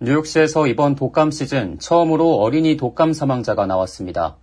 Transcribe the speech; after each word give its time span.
뉴욕시에서 0.00 0.66
이번 0.66 0.96
독감 0.96 1.30
시즌 1.30 1.78
처음으로 1.78 2.38
어린이 2.38 2.76
독감 2.76 3.12
사망자가 3.12 3.66
나왔습니다. 3.66 4.36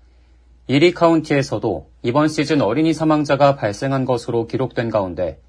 이리 0.67 0.93
카운티에서도 0.93 1.89
이번 2.03 2.29
시즌 2.29 2.61
어린이 2.61 2.93
사망자가 2.93 3.57
발생한 3.57 4.05
것으로 4.05 4.47
기록된 4.47 4.89
가운데 4.89 5.41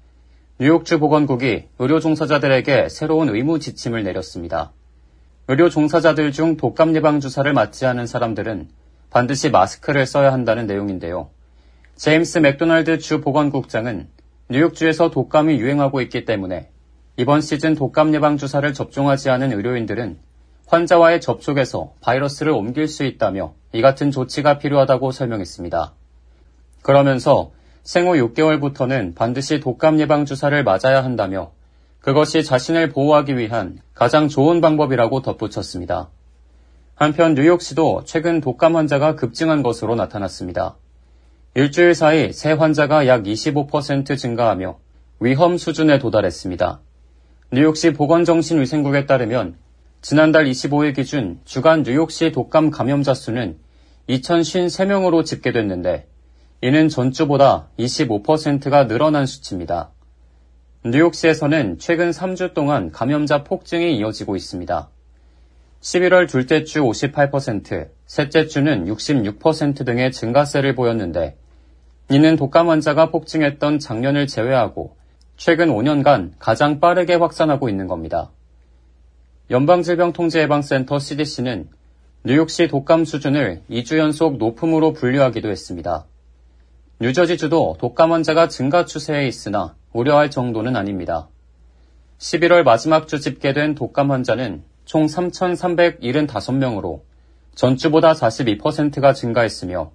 뉴욕주 0.59 0.99
보건국이 0.99 1.67
의료 1.79 2.01
종사자들에게 2.01 2.89
새로운 2.89 3.29
의무 3.29 3.59
지침을 3.59 4.03
내렸습니다. 4.03 4.73
의료 5.47 5.69
종사자들 5.69 6.33
중 6.33 6.57
독감 6.57 6.93
예방 6.97 7.21
주사를 7.21 7.51
맞지 7.53 7.85
않은 7.85 8.05
사람들은 8.05 8.67
반드시 9.09 9.49
마스크를 9.51 10.05
써야 10.05 10.33
한다는 10.33 10.67
내용인데요. 10.67 11.29
제임스 11.95 12.39
맥도날드 12.39 12.97
주 12.97 13.21
보건국장은 13.21 14.09
뉴욕주에서 14.49 15.11
독감이 15.11 15.59
유행하고 15.59 16.01
있기 16.01 16.25
때문에 16.25 16.72
이번 17.15 17.41
시즌 17.41 17.75
독감 17.75 18.15
예방 18.15 18.37
주사를 18.37 18.73
접종하지 18.73 19.29
않은 19.29 19.53
의료인들은 19.53 20.17
환자와의 20.65 21.21
접촉에서 21.21 21.93
바이러스를 22.01 22.51
옮길 22.51 22.87
수 22.87 23.03
있다며 23.03 23.53
이 23.71 23.83
같은 23.83 24.09
조치가 24.09 24.57
필요하다고 24.57 25.11
설명했습니다. 25.11 25.93
그러면서 26.81 27.51
생후 27.83 28.13
6개월부터는 28.13 29.13
반드시 29.13 29.59
독감 29.59 29.99
예방 29.99 30.25
주사를 30.25 30.63
맞아야 30.63 31.03
한다며 31.03 31.51
그것이 31.99 32.43
자신을 32.43 32.89
보호하기 32.89 33.37
위한 33.37 33.77
가장 33.93 34.27
좋은 34.27 34.59
방법이라고 34.59 35.21
덧붙였습니다. 35.21 36.09
한편 36.95 37.35
뉴욕시도 37.35 38.05
최근 38.05 38.41
독감 38.41 38.75
환자가 38.75 39.15
급증한 39.15 39.61
것으로 39.61 39.93
나타났습니다. 39.93 40.77
일주일 41.53 41.93
사이 41.93 42.33
새 42.33 42.53
환자가 42.53 43.05
약 43.05 43.23
25% 43.23 44.17
증가하며 44.17 44.79
위험 45.19 45.57
수준에 45.59 45.99
도달했습니다. 45.99 46.81
뉴욕시 47.53 47.93
보건정신위생국에 47.93 49.05
따르면 49.05 49.57
지난달 50.01 50.45
25일 50.45 50.95
기준 50.95 51.39
주간 51.45 51.83
뉴욕시 51.83 52.31
독감 52.31 52.71
감염자 52.71 53.13
수는 53.13 53.59
2,053명으로 54.09 55.23
집계됐는데 55.23 56.07
이는 56.61 56.89
전주보다 56.89 57.67
25%가 57.77 58.87
늘어난 58.87 59.27
수치입니다. 59.27 59.91
뉴욕시에서는 60.83 61.77
최근 61.77 62.09
3주 62.09 62.55
동안 62.55 62.89
감염자 62.89 63.43
폭증이 63.43 63.99
이어지고 63.99 64.35
있습니다. 64.35 64.89
11월 65.79 66.27
둘째 66.27 66.63
주 66.63 66.81
58%, 66.81 67.89
셋째 68.07 68.47
주는 68.47 68.85
66% 68.85 69.85
등의 69.85 70.11
증가세를 70.11 70.73
보였는데 70.73 71.37
이는 72.09 72.35
독감 72.35 72.71
환자가 72.71 73.11
폭증했던 73.11 73.77
작년을 73.77 74.25
제외하고 74.25 75.02
최근 75.45 75.67
5년간 75.67 76.35
가장 76.39 76.79
빠르게 76.79 77.15
확산하고 77.15 77.67
있는 77.67 77.87
겁니다. 77.87 78.31
연방질병통제예방센터 79.51 80.99
CDC는 80.99 81.67
뉴욕시 82.23 82.69
독감 82.69 83.03
수준을 83.03 83.63
2주 83.69 83.97
연속 83.97 84.37
높음으로 84.37 84.93
분류하기도 84.93 85.49
했습니다. 85.49 86.05
뉴저지주도 87.01 87.75
독감 87.77 88.13
환자가 88.13 88.47
증가 88.47 88.85
추세에 88.85 89.27
있으나 89.27 89.75
우려할 89.91 90.31
정도는 90.31 90.77
아닙니다. 90.77 91.27
11월 92.19 92.63
마지막 92.63 93.09
주 93.09 93.19
집계된 93.19 93.75
독감 93.75 94.11
환자는 94.11 94.63
총 94.85 95.07
3,375명으로 95.07 97.01
전주보다 97.53 98.13
42%가 98.13 99.11
증가했으며 99.11 99.91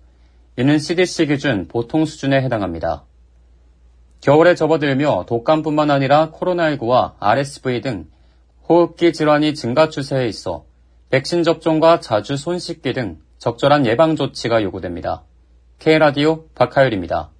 이는 0.58 0.78
CDC 0.78 1.28
기준 1.28 1.68
보통 1.68 2.04
수준에 2.04 2.42
해당합니다. 2.42 3.06
겨울에 4.20 4.54
접어들며 4.54 5.24
독감뿐만 5.28 5.90
아니라 5.90 6.30
코로나19와 6.32 7.14
RSV 7.20 7.80
등 7.80 8.06
호흡기 8.68 9.12
질환이 9.12 9.54
증가 9.54 9.88
추세에 9.88 10.26
있어 10.28 10.64
백신 11.10 11.42
접종과 11.42 12.00
자주 12.00 12.36
손 12.36 12.58
씻기 12.58 12.92
등 12.92 13.18
적절한 13.38 13.86
예방 13.86 14.16
조치가 14.16 14.62
요구됩니다. 14.62 15.22
K라디오 15.78 16.48
박하율입니다. 16.54 17.30